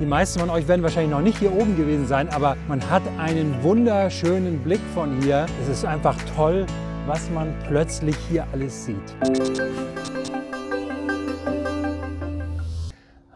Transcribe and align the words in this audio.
Die 0.00 0.06
meisten 0.06 0.40
von 0.40 0.50
euch 0.50 0.66
werden 0.66 0.82
wahrscheinlich 0.82 1.12
noch 1.12 1.20
nicht 1.20 1.38
hier 1.38 1.54
oben 1.54 1.76
gewesen 1.76 2.08
sein, 2.08 2.28
aber 2.30 2.56
man 2.66 2.90
hat 2.90 3.02
einen 3.16 3.62
wunderschönen 3.62 4.58
Blick 4.58 4.80
von 4.92 5.22
hier. 5.22 5.46
Es 5.62 5.68
ist 5.68 5.84
einfach 5.84 6.16
toll, 6.34 6.66
was 7.06 7.30
man 7.30 7.54
plötzlich 7.68 8.16
hier 8.28 8.44
alles 8.52 8.86
sieht. 8.86 8.96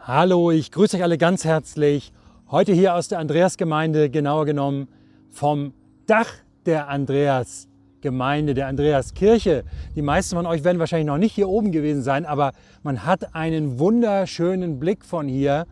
Hallo, 0.02 0.50
ich 0.50 0.72
grüße 0.72 0.96
euch 0.96 1.02
alle 1.04 1.16
ganz 1.16 1.44
herzlich. 1.44 2.12
Heute 2.50 2.72
hier 2.72 2.96
aus 2.96 3.06
der 3.06 3.20
Andreasgemeinde, 3.20 4.10
genauer 4.10 4.44
genommen 4.44 4.88
vom 5.30 5.74
Dach 6.06 6.28
der 6.66 6.88
Andreasgemeinde, 6.88 8.54
der 8.54 8.66
Andreaskirche. 8.66 9.62
Die 9.94 10.02
meisten 10.02 10.34
von 10.34 10.46
euch 10.46 10.64
werden 10.64 10.80
wahrscheinlich 10.80 11.06
noch 11.06 11.18
nicht 11.18 11.36
hier 11.36 11.48
oben 11.48 11.70
gewesen 11.70 12.02
sein, 12.02 12.26
aber 12.26 12.50
man 12.82 13.06
hat 13.06 13.36
einen 13.36 13.78
wunderschönen 13.78 14.80
Blick 14.80 15.04
von 15.04 15.28
hier 15.28 15.66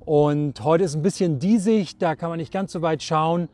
und 0.00 0.64
heute 0.64 0.84
ist 0.84 0.94
ein 0.94 1.02
bisschen 1.02 1.38
diesig, 1.38 1.98
da 1.98 2.16
kann 2.16 2.30
man 2.30 2.38
nicht 2.38 2.52
ganz 2.52 2.72
so 2.72 2.82
weit 2.82 3.02
schauen, 3.02 3.48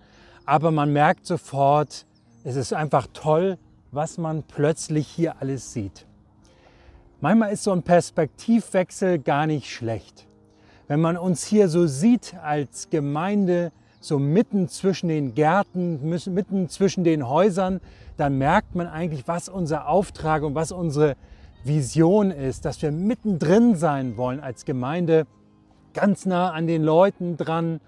aber 0.44 0.70
man 0.70 0.92
merkt 0.92 1.26
sofort, 1.26 2.06
es 2.44 2.56
ist 2.56 2.72
einfach 2.72 3.08
toll, 3.12 3.58
was 3.90 4.18
man 4.18 4.42
plötzlich 4.44 5.08
hier 5.08 5.40
alles 5.40 5.72
sieht. 5.72 6.06
Manchmal 7.20 7.52
ist 7.52 7.64
so 7.64 7.72
ein 7.72 7.82
Perspektivwechsel 7.82 9.18
gar 9.18 9.46
nicht 9.46 9.70
schlecht. 9.70 10.26
Wenn 10.86 11.00
man 11.00 11.16
uns 11.16 11.44
hier 11.44 11.68
so 11.68 11.86
sieht 11.86 12.34
als 12.42 12.90
Gemeinde, 12.90 13.72
so 14.00 14.20
mitten 14.20 14.68
zwischen 14.68 15.08
den 15.08 15.34
Gärten, 15.34 16.08
mitten 16.08 16.68
zwischen 16.68 17.02
den 17.02 17.28
Häusern, 17.28 17.80
dann 18.16 18.38
merkt 18.38 18.76
man 18.76 18.86
eigentlich, 18.86 19.26
was 19.26 19.48
unser 19.48 19.88
Auftrag 19.88 20.44
und 20.44 20.54
was 20.54 20.70
unsere 20.70 21.16
Vision 21.64 22.30
ist, 22.30 22.64
dass 22.64 22.80
wir 22.82 22.92
mittendrin 22.92 23.74
sein 23.74 24.16
wollen 24.16 24.38
als 24.38 24.64
Gemeinde 24.64 25.26
ganz 25.96 26.26
nah 26.26 26.50
an 26.52 26.66
den 26.66 26.82
Leuten 26.82 27.38
dran, 27.38 27.80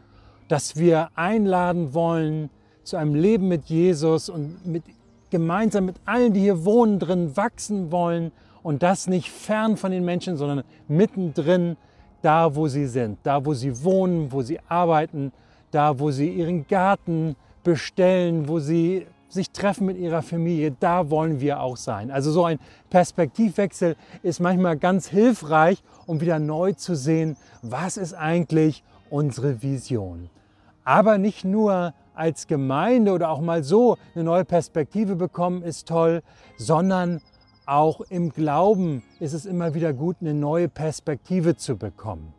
dass 0.48 0.77
wir 0.77 1.10
einladen 1.14 1.92
wollen 1.92 2.48
zu 2.82 2.96
einem 2.96 3.14
Leben 3.14 3.48
mit 3.48 3.66
Jesus 3.66 4.30
und 4.30 4.66
mit, 4.66 4.82
gemeinsam 5.28 5.84
mit 5.84 5.96
allen, 6.06 6.32
die 6.32 6.41
hier 6.41 6.64
wohnen, 6.64 6.98
drin 6.98 7.36
wachsen 7.36 7.92
wollen 7.92 8.32
und 8.62 8.82
das 8.82 9.08
nicht 9.08 9.30
fern 9.30 9.77
von 9.77 9.91
den 9.91 10.06
Menschen, 10.06 10.38
sondern 10.38 10.64
mittendrin, 10.88 11.77
da 12.22 12.56
wo 12.56 12.66
sie 12.66 12.86
sind, 12.86 13.19
da 13.24 13.44
wo 13.44 13.52
sie 13.52 13.84
wohnen, 13.84 14.32
wo 14.32 14.41
sie 14.41 14.58
arbeiten, 14.69 15.30
da 15.70 15.98
wo 15.98 16.10
sie 16.10 16.30
ihren 16.30 16.66
Garten 16.66 17.36
bestellen, 17.62 18.48
wo 18.48 18.58
sie 18.58 19.06
sich 19.28 19.50
treffen 19.50 19.86
mit 19.86 19.98
ihrer 19.98 20.22
Familie, 20.22 20.74
da 20.78 21.10
wollen 21.10 21.40
wir 21.40 21.60
auch 21.60 21.76
sein. 21.76 22.10
Also 22.10 22.30
so 22.30 22.44
ein 22.44 22.58
Perspektivwechsel 22.90 23.96
ist 24.22 24.40
manchmal 24.40 24.76
ganz 24.76 25.08
hilfreich, 25.08 25.82
um 26.06 26.20
wieder 26.20 26.38
neu 26.38 26.72
zu 26.72 26.94
sehen, 26.94 27.36
was 27.62 27.96
ist 27.96 28.14
eigentlich 28.14 28.82
unsere 29.10 29.62
Vision. 29.62 30.30
Aber 30.84 31.18
nicht 31.18 31.44
nur 31.44 31.92
als 32.14 32.46
Gemeinde 32.46 33.12
oder 33.12 33.30
auch 33.30 33.40
mal 33.40 33.62
so 33.62 33.96
eine 34.14 34.24
neue 34.24 34.44
Perspektive 34.44 35.14
bekommen 35.14 35.62
ist 35.62 35.86
toll, 35.86 36.22
sondern 36.56 37.20
auch 37.66 38.00
im 38.00 38.30
Glauben 38.30 39.02
ist 39.20 39.34
es 39.34 39.44
immer 39.44 39.74
wieder 39.74 39.92
gut, 39.92 40.16
eine 40.20 40.32
neue 40.32 40.68
Perspektive 40.68 41.54
zu 41.56 41.76
bekommen. 41.76 42.32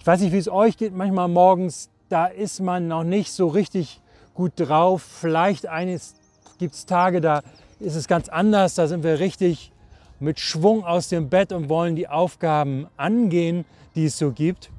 Ich 0.00 0.06
weiß 0.06 0.20
nicht, 0.20 0.32
wie 0.32 0.38
es 0.38 0.48
euch 0.48 0.76
geht, 0.76 0.94
manchmal 0.94 1.28
morgens, 1.28 1.90
da 2.08 2.26
ist 2.26 2.60
man 2.60 2.88
noch 2.88 3.04
nicht 3.04 3.32
so 3.32 3.46
richtig 3.46 4.02
gut 4.40 4.52
drauf. 4.56 5.02
Vielleicht 5.02 5.66
gibt 6.58 6.74
es 6.74 6.86
Tage, 6.86 7.20
da 7.20 7.42
ist 7.78 7.94
es 7.94 8.08
ganz 8.08 8.30
anders. 8.30 8.74
Da 8.74 8.86
sind 8.86 9.04
wir 9.04 9.18
richtig 9.18 9.70
mit 10.18 10.40
Schwung 10.40 10.82
aus 10.82 11.10
dem 11.10 11.28
Bett 11.28 11.52
und 11.52 11.68
wollen 11.68 11.94
die 11.94 12.08
Aufgaben 12.08 12.86
angehen, 12.96 13.66
die 13.94 14.06
es 14.06 14.16
so 14.16 14.32
gibt. 14.32 14.70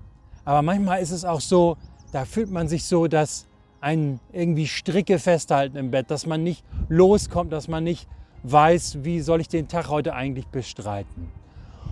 Aber 0.45 0.63
manchmal 0.63 0.99
ist 0.99 1.11
es 1.11 1.25
auch 1.25 1.41
so, 1.41 1.77
da 2.11 2.25
fühlt 2.25 2.49
man 2.49 2.67
sich 2.69 2.85
so, 2.85 3.05
dass 3.05 3.45
einen 3.81 4.19
irgendwie 4.31 4.65
Stricke 4.65 5.19
festhalten 5.19 5.77
im 5.77 5.91
Bett, 5.91 6.09
dass 6.09 6.25
man 6.25 6.41
nicht 6.41 6.63
loskommt, 6.89 7.53
dass 7.53 7.67
man 7.67 7.83
nicht 7.83 8.07
weiß, 8.41 9.03
wie 9.03 9.19
soll 9.19 9.41
ich 9.41 9.47
den 9.47 9.67
Tag 9.67 9.89
heute 9.89 10.15
eigentlich 10.15 10.47
bestreiten. 10.47 11.31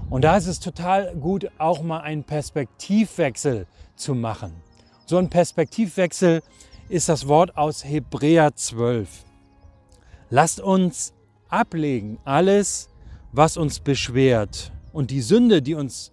Und 0.09 0.23
da 0.23 0.37
ist 0.37 0.47
es 0.47 0.59
total 0.59 1.15
gut, 1.17 1.51
auch 1.59 1.83
mal 1.83 1.99
einen 1.99 2.23
Perspektivwechsel 2.23 3.67
zu 3.95 4.15
machen. 4.15 4.53
So 5.05 5.17
ein 5.17 5.29
Perspektivwechsel 5.29 6.41
ist 6.89 7.07
das 7.07 7.27
Wort 7.27 7.55
aus 7.55 7.85
Hebräer 7.85 8.55
12. 8.55 9.07
Lasst 10.31 10.59
uns 10.59 11.13
ablegen 11.47 12.17
alles, 12.25 12.89
was 13.31 13.57
uns 13.57 13.79
beschwert 13.79 14.71
und 14.91 15.11
die 15.11 15.21
Sünde, 15.21 15.61
die 15.61 15.75
uns 15.75 16.11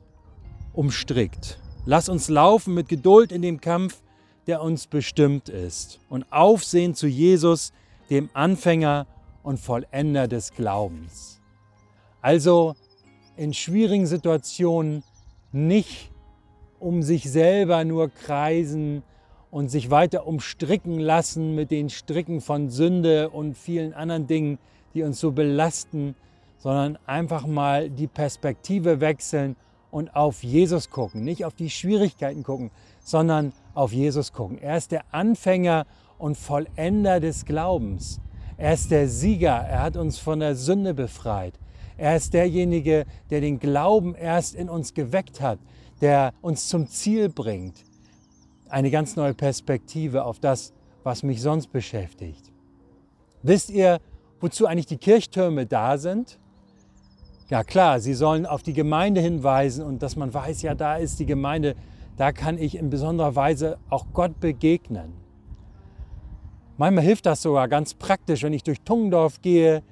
umstrickt. 0.74 1.58
Lasst 1.86 2.10
uns 2.10 2.28
laufen 2.28 2.74
mit 2.74 2.90
Geduld 2.90 3.32
in 3.32 3.40
dem 3.40 3.58
Kampf, 3.58 4.02
der 4.46 4.60
uns 4.60 4.86
bestimmt 4.86 5.48
ist 5.48 5.98
und 6.10 6.30
aufsehen 6.30 6.94
zu 6.94 7.06
Jesus, 7.06 7.72
dem 8.10 8.28
Anfänger 8.34 9.06
und 9.42 9.58
Vollender 9.58 10.28
des 10.28 10.52
Glaubens. 10.52 11.40
Also 12.20 12.74
in 13.36 13.54
schwierigen 13.54 14.06
Situationen 14.06 15.02
nicht 15.52 16.12
um 16.78 17.02
sich 17.02 17.30
selber 17.30 17.84
nur 17.84 18.10
kreisen, 18.10 19.02
und 19.50 19.68
sich 19.68 19.90
weiter 19.90 20.26
umstricken 20.26 20.98
lassen 20.98 21.54
mit 21.54 21.70
den 21.70 21.90
Stricken 21.90 22.40
von 22.40 22.68
Sünde 22.68 23.30
und 23.30 23.56
vielen 23.56 23.94
anderen 23.94 24.26
Dingen, 24.26 24.58
die 24.94 25.02
uns 25.02 25.20
so 25.20 25.32
belasten, 25.32 26.14
sondern 26.58 26.98
einfach 27.06 27.46
mal 27.46 27.90
die 27.90 28.06
Perspektive 28.06 29.00
wechseln 29.00 29.56
und 29.90 30.14
auf 30.16 30.42
Jesus 30.42 30.90
gucken. 30.90 31.24
Nicht 31.24 31.44
auf 31.44 31.54
die 31.54 31.70
Schwierigkeiten 31.70 32.42
gucken, 32.42 32.70
sondern 33.02 33.52
auf 33.74 33.92
Jesus 33.92 34.32
gucken. 34.32 34.58
Er 34.58 34.76
ist 34.76 34.92
der 34.92 35.04
Anfänger 35.12 35.86
und 36.18 36.36
Vollender 36.36 37.20
des 37.20 37.44
Glaubens. 37.44 38.20
Er 38.56 38.72
ist 38.74 38.90
der 38.90 39.08
Sieger. 39.08 39.54
Er 39.54 39.82
hat 39.82 39.96
uns 39.96 40.18
von 40.18 40.40
der 40.40 40.54
Sünde 40.54 40.94
befreit. 40.94 41.54
Er 41.98 42.16
ist 42.16 42.34
derjenige, 42.34 43.06
der 43.30 43.40
den 43.40 43.58
Glauben 43.58 44.14
erst 44.14 44.54
in 44.54 44.68
uns 44.68 44.92
geweckt 44.92 45.40
hat, 45.40 45.58
der 46.00 46.32
uns 46.42 46.68
zum 46.68 46.88
Ziel 46.88 47.28
bringt, 47.28 47.76
eine 48.68 48.90
ganz 48.90 49.16
neue 49.16 49.34
Perspektive 49.34 50.24
auf 50.24 50.38
das, 50.38 50.72
was 51.02 51.22
mich 51.22 51.40
sonst 51.40 51.68
beschäftigt. 51.68 52.52
Wisst 53.42 53.70
ihr, 53.70 53.98
wozu 54.40 54.66
eigentlich 54.66 54.86
die 54.86 54.98
Kirchtürme 54.98 55.66
da 55.66 55.98
sind? 55.98 56.38
Ja 57.48 57.62
klar, 57.62 58.00
sie 58.00 58.14
sollen 58.14 58.44
auf 58.44 58.62
die 58.62 58.72
Gemeinde 58.72 59.20
hinweisen 59.20 59.84
und 59.84 60.02
dass 60.02 60.16
man 60.16 60.34
weiß, 60.34 60.62
ja, 60.62 60.74
da 60.74 60.96
ist 60.96 61.20
die 61.20 61.26
Gemeinde, 61.26 61.76
da 62.16 62.32
kann 62.32 62.58
ich 62.58 62.76
in 62.76 62.90
besonderer 62.90 63.36
Weise 63.36 63.78
auch 63.88 64.06
Gott 64.12 64.40
begegnen. 64.40 65.12
Manchmal 66.76 67.04
hilft 67.04 67.26
das 67.26 67.42
sogar 67.42 67.68
ganz 67.68 67.94
praktisch, 67.94 68.42
wenn 68.42 68.52
ich 68.52 68.64
durch 68.64 68.80
Tungendorf 68.80 69.40
gehe 69.42 69.82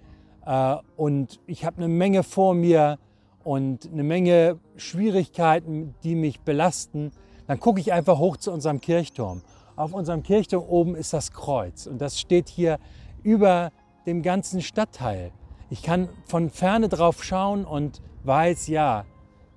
äh, 0.45 0.77
und 0.97 1.41
ich 1.47 1.65
habe 1.65 1.79
eine 1.79 1.89
Menge 1.89 2.25
vor 2.25 2.55
mir 2.55 2.99
und 3.45 3.89
eine 3.93 4.03
Menge 4.03 4.59
Schwierigkeiten, 4.77 5.95
die 6.03 6.15
mich 6.15 6.41
belasten 6.41 7.13
dann 7.47 7.61
gucke 7.61 7.81
ich 7.81 7.93
einfach 7.93 8.19
hoch 8.19 8.37
zu 8.37 8.53
unserem 8.53 8.81
Kirchturm. 8.81 9.43
Auf 9.77 9.93
unserem 9.93 10.23
Kirchturm 10.23 10.65
oben 10.65 10.95
ist 10.95 11.13
das 11.13 11.33
Kreuz 11.33 11.87
und 11.87 12.01
das 12.01 12.21
steht 12.21 12.49
hier 12.49 12.79
über 13.23 13.73
dem 14.07 14.23
ganzen 14.23 14.63
Stadtteil. 14.63 15.33
Ich 15.71 15.83
kann 15.83 16.09
von 16.27 16.51
ferne 16.51 16.89
drauf 16.89 17.25
schauen 17.25 17.65
und 17.65 18.01
weiß, 18.23 18.69
ja, 18.69 19.05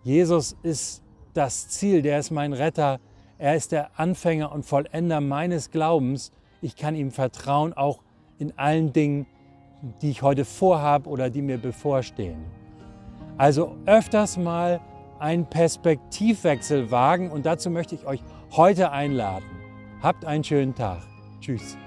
Jesus 0.03 0.55
ist 0.63 1.03
das 1.33 1.69
Ziel, 1.69 2.01
der 2.01 2.19
ist 2.19 2.31
mein 2.31 2.53
Retter, 2.53 2.99
er 3.37 3.55
ist 3.55 3.71
der 3.71 3.99
Anfänger 3.99 4.51
und 4.51 4.65
Vollender 4.65 5.21
meines 5.21 5.69
Glaubens. 5.69 6.31
Ich 6.61 6.75
kann 6.75 6.95
ihm 6.95 7.11
vertrauen, 7.11 7.73
auch 7.73 7.99
in 8.39 8.57
allen 8.57 8.93
Dingen, 8.93 9.27
die 10.01 10.09
ich 10.09 10.23
heute 10.23 10.45
vorhabe 10.45 11.07
oder 11.07 11.29
die 11.29 11.43
mir 11.43 11.59
bevorstehen. 11.59 12.43
Also 13.37 13.75
öfters 13.85 14.37
mal 14.37 14.81
einen 15.19 15.45
Perspektivwechsel 15.45 16.91
wagen 16.91 17.31
und 17.31 17.45
dazu 17.45 17.69
möchte 17.69 17.95
ich 17.95 18.05
euch 18.05 18.21
heute 18.51 18.91
einladen. 18.91 19.45
Habt 20.01 20.25
einen 20.25 20.43
schönen 20.43 20.75
Tag. 20.75 21.01
Tschüss. 21.41 21.77